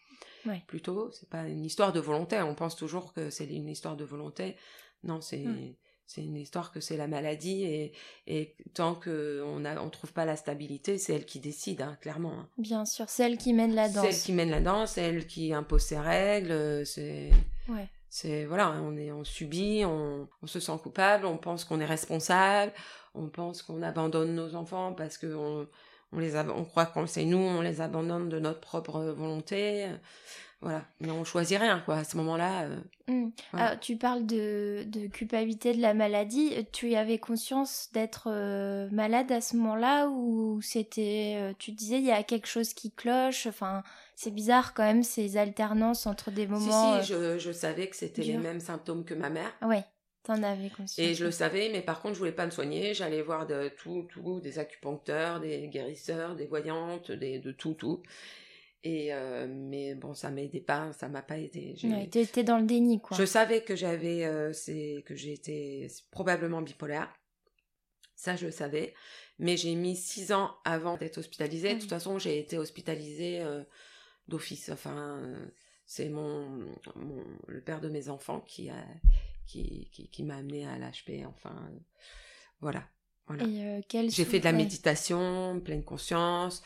[0.47, 0.63] Ouais.
[0.67, 4.05] Plutôt, c'est pas une histoire de volonté, on pense toujours que c'est une histoire de
[4.05, 4.57] volonté.
[5.03, 5.75] Non, c'est Mm.
[6.13, 7.93] C'est une histoire que c'est la maladie et,
[8.27, 11.97] et tant que on a on trouve pas la stabilité, c'est elle qui décide hein,
[12.01, 12.33] clairement.
[12.33, 12.49] hein.
[12.59, 14.07] Bien sûr, c'est elle qui mène la C'est danse.
[14.07, 17.31] elle qui mène la danse, c'est elle qui impose ses règles, euh, c'est
[17.69, 17.87] Ouais.
[18.09, 21.87] c'est voilà, on est on subit, on, on se sent coupable, on pense qu'on est
[21.87, 22.73] responsable,
[23.15, 25.69] on pense qu'on abandonne nos enfants parce que on,
[26.19, 29.87] les on croit qu'on c'est nous, on les abandonne de notre propre volonté.
[30.63, 32.63] Euh, Voilà, mais on choisit rien quoi à ce moment-là.
[32.65, 32.77] euh,
[33.09, 33.31] Mm.
[33.51, 33.67] Voilà.
[33.67, 36.53] Alors, tu parles de, de culpabilité de la maladie.
[36.71, 42.05] Tu avais conscience d'être euh, malade à ce moment-là ou c'était, euh, tu disais, il
[42.05, 43.47] y a quelque chose qui cloche?
[43.49, 43.83] Enfin,
[44.15, 47.01] c'est bizarre quand même ces alternances entre des moments.
[47.01, 49.53] si si, je, je savais que c'était les mêmes symptômes que ma mère.
[49.65, 49.85] euh, Ouais,
[50.23, 50.99] t'en avais conscience.
[50.99, 52.95] Et je le savais, mais par contre, je voulais pas me soigner.
[52.95, 58.03] J'allais voir de tout, tout, des acupuncteurs, des guérisseurs, des voyantes, des, de tout, tout.
[58.83, 61.75] Et euh, mais bon, ça m'aidait pas, ça m'a pas aidé.
[61.85, 63.15] Ouais, t'étais dans le déni, quoi.
[63.17, 67.13] Je savais que j'avais, euh, c'est que j'étais probablement bipolaire.
[68.17, 68.95] Ça, je le savais.
[69.39, 71.75] Mais j'ai mis six ans avant d'être hospitalisée.
[71.75, 73.63] De toute façon, j'ai été hospitalisée euh,
[74.29, 74.71] d'office.
[74.71, 75.23] Enfin,
[75.87, 76.49] c'est mon,
[76.97, 78.85] mon- le père de mes enfants qui a,
[79.47, 81.27] qui, qui, qui m'a amené à l'HP.
[81.27, 81.71] Enfin,
[82.61, 82.87] voilà.
[83.27, 83.45] voilà.
[84.09, 84.57] J'ai fait de la ouais.
[84.57, 86.63] méditation, pleine conscience.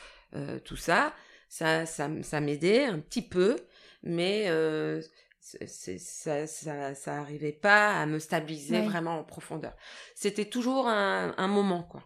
[0.64, 1.14] tout ça,
[1.56, 3.54] ça, ça, ça m'aidait un petit peu,
[4.02, 5.00] mais euh,
[5.40, 9.74] ça, ça, ça arrivait pas à me stabiliser vraiment en profondeur.
[10.16, 12.02] C'était toujours un, un moment, quoi.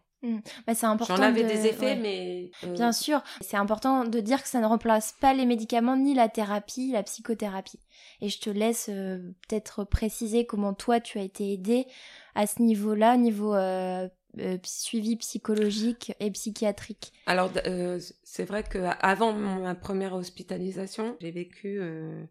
[0.66, 1.14] Bah, c'est important.
[1.16, 1.96] J'en avais de- des effets, ouais.
[1.96, 5.96] mais euh, Bien sûr, c'est important de dire que ça ne remplace pas les médicaments
[5.96, 7.78] ni la thérapie, la psychothérapie.
[8.20, 11.86] Et je te laisse euh, peut-être préciser comment toi tu as été aidé
[12.34, 14.08] à ce niveau-là, niveau euh,
[14.40, 17.12] euh, suivi psychologique et psychiatrique.
[17.26, 22.24] Alors, euh, c'est vrai que avant mon- ma première hospitalisation, j'ai vécu euh,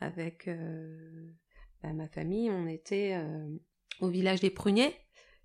[0.00, 0.48] avec
[1.82, 2.50] bah, ma famille.
[2.50, 3.16] On était
[4.00, 4.94] au village des Pruniers,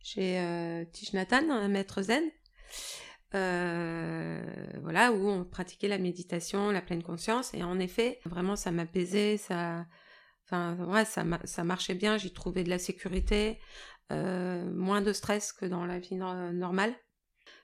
[0.02, 2.24] chez euh, Tige Nathan, un maître zen.
[3.32, 7.54] Voilà, où on pratiquait la méditation, la pleine conscience.
[7.54, 9.86] Et en effet, vraiment, ça m'apaisait, ça...
[10.50, 13.60] Enfin, ça, ça marchait bien, j'y trouvais de la sécurité,
[14.12, 16.93] moins de stress que dans la vie no- normale.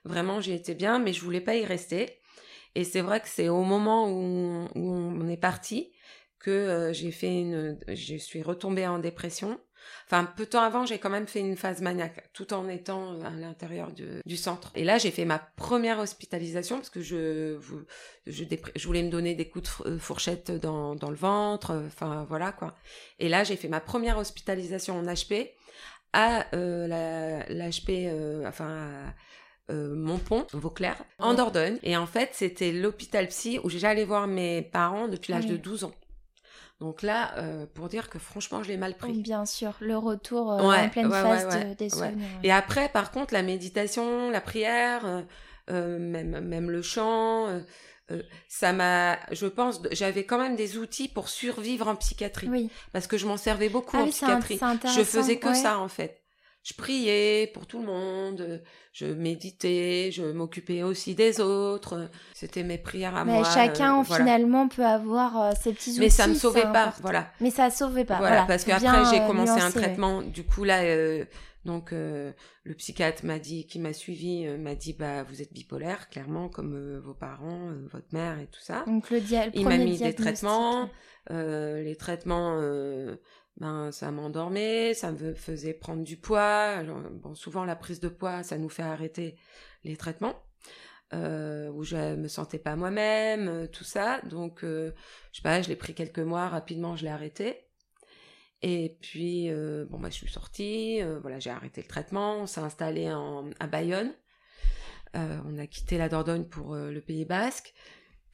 [0.04, 2.18] Vraiment, j'y étais bien, mais je voulais pas y rester.
[2.74, 5.92] Et c'est vrai que c'est au moment où, on est parti
[6.38, 9.58] que euh, j'ai fait une, je suis retombée en dépression.
[10.06, 13.20] Enfin, peu de temps avant, j'ai quand même fait une phase maniaque, tout en étant
[13.22, 14.72] à l'intérieur du, centre.
[14.74, 17.58] Et là, j'ai fait ma première hospitalisation parce que je,
[18.26, 21.72] je, voulais me donner des coups de euh, fourchette dans, dans le ventre.
[21.72, 22.74] euh, Enfin, voilà quoi.
[23.18, 25.50] Et là, j'ai fait ma première hospitalisation en HP
[26.14, 26.86] à euh,
[27.50, 28.88] l'HP, euh, enfin,
[29.68, 31.34] à, euh, Montpont, Vauclair, en.
[31.34, 31.78] Dordogne.
[31.82, 35.50] Et en fait, c'était l'hôpital psy où j'allais voir mes parents depuis l'âge oui.
[35.50, 35.92] de 12 ans.
[36.80, 39.12] Donc là, euh, pour dire que franchement, je l'ai mal pris.
[39.20, 42.28] Bien sûr, le retour euh, Ouais, en pleine ouais, phase ouais, de- ouais, des souvenirs.
[42.42, 45.24] Et après, par contre, la méditation, la prière,
[45.68, 47.60] même, même le chant,
[48.10, 52.48] euh, ça m'a, je pense, j'avais quand même des outils pour survivre en psychiatrie.
[52.48, 54.58] Oui, Parce que je m'en servais beaucoup Ah en oui, psychiatrie.
[54.94, 55.54] Je faisais que ouais.
[55.54, 56.23] ça, en fait.
[56.64, 58.62] Je priais pour tout le monde,
[58.94, 62.08] je méditais, je m'occupais aussi des autres.
[62.32, 63.44] C'était mes prières à mais moi.
[63.44, 64.24] chacun euh, voilà.
[64.24, 66.00] finalement peut avoir euh, ses petits outils.
[66.00, 67.30] Mais ça me sauvait pas, voilà.
[67.40, 68.16] Mais ça sauvait pas.
[68.16, 69.72] Voilà, Voilà, parce qu'après j'ai euh, commencé un ouais.
[69.72, 70.22] traitement.
[70.22, 71.26] Du coup là, euh,
[71.66, 72.34] donc le
[72.78, 77.14] psychiatre m'a dit, qui m'a suivi, m'a dit bah vous êtes bipolaire, clairement comme vos
[77.14, 78.84] parents, votre mère et tout ça.
[78.86, 80.88] Donc le, dia- le Il m'a mis des traitements.
[81.30, 82.58] Les traitements,
[83.56, 86.82] ben ça m'endormait, ça me faisait prendre du poids.
[87.12, 89.36] Bon, souvent la prise de poids, ça nous fait arrêter
[89.84, 90.34] les traitements.
[91.12, 94.20] Euh, où je me sentais pas moi-même, euh, tout ça.
[94.22, 94.92] Donc, euh,
[95.30, 97.68] je sais pas, je l'ai pris quelques mois, rapidement, je l'ai arrêté.
[98.62, 102.46] Et puis, euh, bon, bah, je suis sortie, euh, voilà, j'ai arrêté le traitement, on
[102.46, 104.12] s'est installé en, à Bayonne.
[105.14, 107.72] On a quitté la Dordogne pour le Pays Basque.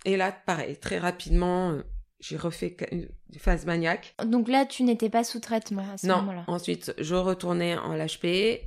[0.06, 1.78] Et là, pareil, très rapidement,
[2.20, 4.14] j'ai refait une phase maniaque.
[4.24, 6.44] Donc là, tu n'étais pas sous traitement à ce Non, moment-là.
[6.46, 8.60] ensuite, je retournais en l'HP,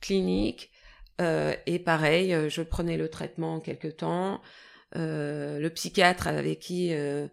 [0.00, 0.70] clinique,
[1.20, 4.40] euh, et pareil, euh, je prenais le traitement quelque temps.
[4.96, 7.26] Euh, le psychiatre avec qui euh,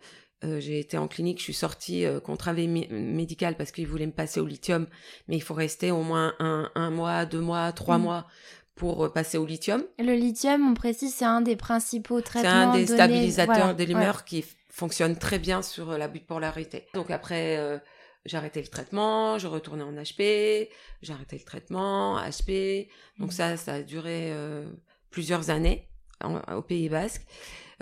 [0.43, 4.39] j'ai été en clinique, je suis sortie contre mé- médical parce qu'il voulait me passer
[4.39, 4.85] au lithium,
[5.27, 8.01] mais il faut rester au moins un, un mois, deux mois, trois Mm.
[8.01, 8.27] mois
[8.75, 9.83] pour passer au lithium.
[9.97, 12.49] Le lithium, on précise, c'est un des principaux C'est traitements.
[12.49, 14.21] un des donnés- stabilisateurs voilà, de l'humeur ouais.
[14.25, 16.87] qui fonctionne très bien sur euh, la bipolarité.
[16.93, 17.77] Donc après, euh,
[18.25, 20.69] j'ai arrêté le traitement, je retournais en HP,
[21.01, 22.89] j'ai arrêté le traitement, HP.
[23.19, 23.31] Donc Mhm.
[23.31, 24.65] ça, ça a duré euh,
[25.11, 25.87] plusieurs années
[26.21, 27.25] en- au Pays Basque,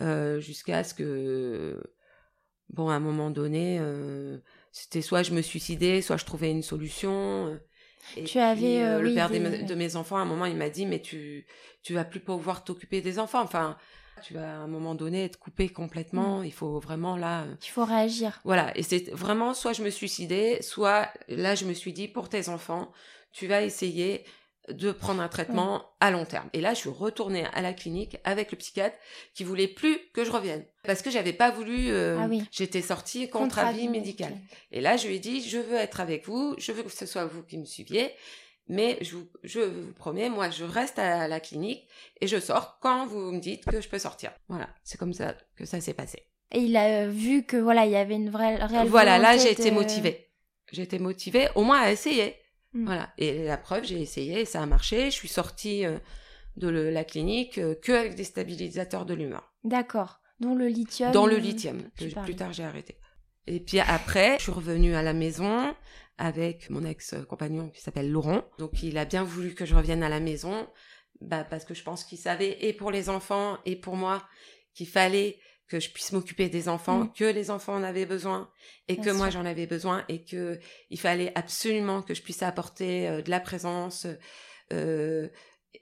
[0.01, 1.81] euh, jusqu'à ce que,
[2.69, 3.79] bon, à un moment donné,
[4.71, 7.59] c'était soit je me suicidais, soit je trouvais une solution.
[8.17, 10.57] Et Tu avais, puis, le oui, père des- de mes enfants, à un moment, il
[10.57, 11.45] m'a dit, mais tu,
[11.83, 13.41] tu vas plus pouvoir t'occuper des enfants.
[13.41, 13.77] Enfin,
[14.21, 16.39] tu vas à un moment donné être coupé complètement.
[16.39, 16.45] Mm.
[16.45, 17.43] Il faut vraiment là.
[17.43, 18.39] euh, Il faut réagir.
[18.43, 18.71] Voilà.
[18.77, 22.29] Et c'est vraiment soit je me suis suicidée, soit là je me suis dit pour
[22.29, 22.91] tes enfants,
[23.31, 24.23] tu vas essayer
[24.69, 26.47] de prendre un traitement à long terme.
[26.53, 28.95] Et là, je suis retournée à la clinique avec le psychiatre
[29.33, 31.89] qui voulait plus que je revienne parce que j'avais pas voulu.
[31.89, 32.43] euh, Ah oui.
[32.49, 34.33] J'étais sortie contre, avis médical.
[34.71, 37.05] Et là, je lui ai dit, je veux être avec vous, je veux que ce
[37.05, 38.11] soit vous qui me suiviez,
[38.67, 41.87] mais je vous, je vous promets, moi, je reste à la clinique
[42.21, 44.31] et je sors quand vous me dites que je peux sortir.
[44.47, 46.27] Voilà, c'est comme ça que ça s'est passé.
[46.51, 49.37] Et il a euh, vu que voilà, il y avait une vraie réelle Voilà, là,
[49.37, 50.29] j'ai été motivée.
[50.71, 52.35] J'ai été motivée, au moins à essayer.
[52.73, 52.85] Mm.
[52.85, 55.05] Voilà, et la preuve, j'ai essayé et ça a marché.
[55.05, 55.97] Je suis sortie euh,
[56.57, 59.53] de le- la clinique euh, que avec des stabilisateurs de l'humeur.
[59.63, 60.19] D'accord.
[60.39, 61.11] Dont le lithium.
[61.11, 62.97] dans le lithium, que plus tard j'ai arrêté.
[63.47, 65.75] Et puis après, je suis revenue à la maison
[66.17, 68.43] avec mon ex-compagnon qui s'appelle Laurent.
[68.57, 70.67] Donc il a bien voulu que je revienne à la maison,
[71.21, 74.23] bah, parce que je pense qu'il savait, et pour les enfants, et pour moi,
[74.73, 77.13] qu'il fallait que je puisse m'occuper des enfants, Mm.
[77.13, 78.51] que les enfants en avaient besoin,
[78.87, 82.43] et Bien que moi j'en avais besoin, et que il fallait absolument que je puisse
[82.43, 84.05] apporter euh, de la présence
[84.71, 85.29] euh,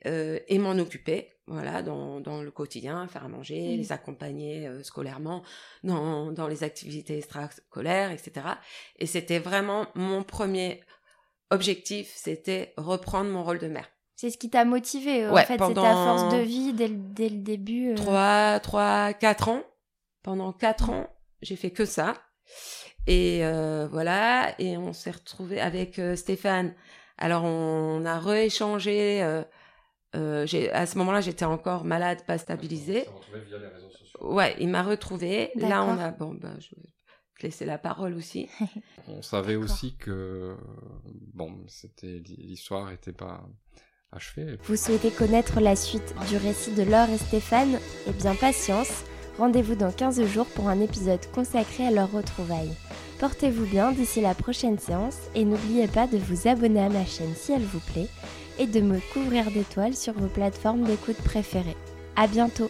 [0.05, 1.29] euh, et m'en occuper.
[1.51, 3.77] Voilà, dans, dans le quotidien, faire à manger, Mhm.
[3.77, 5.43] les accompagner euh, scolairement,
[5.83, 8.47] dans, dans les activités extrascolaires, etc.
[8.99, 10.81] Et c'était vraiment mon premier
[11.49, 13.89] objectif, c'était reprendre mon rôle de mère.
[14.15, 15.27] C'est ce qui t'a motivé.
[15.27, 17.91] Ouais, en fait, c'était à force de vie dès le, dès le début.
[17.91, 17.95] euh.
[17.95, 19.63] Trois, trois, quatre ans.
[20.23, 21.07] Pendant quatre ans,
[21.41, 22.13] j'ai fait que ça.
[23.07, 26.75] Et euh, voilà, et on s'est retrouvé avec euh, Stéphane.
[27.17, 29.23] Alors on a rééchangé.
[30.15, 33.05] Euh, à ce moment-là, j'étais encore malade, pas stabilisée.
[33.33, 34.19] via les réseaux sociaux.
[34.33, 35.51] Ouais, il m'a retrouvé.
[35.55, 36.89] Là, on a bon, ben, je vais
[37.39, 38.49] te laisser la parole aussi.
[39.07, 40.55] On savait aussi que
[41.33, 43.43] bon, c'était l'histoire était pas
[44.11, 44.57] achevée.
[44.63, 47.79] Vous souhaitez connaître la suite du récit de Laure et Stéphane?
[48.07, 49.05] Eh bien, patience.
[49.37, 52.75] Rendez-vous dans 15 jours pour un épisode consacré à leur retrouvailles.
[53.19, 57.33] Portez-vous bien d'ici la prochaine séance et n'oubliez pas de vous abonner à ma chaîne
[57.35, 58.09] si elle vous plaît
[58.59, 61.77] et de me couvrir d'étoiles sur vos plateformes d'écoute préférées.
[62.15, 62.69] À bientôt